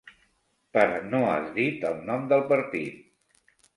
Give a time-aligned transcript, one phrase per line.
[0.77, 3.41] Per no has dit el nom del partit.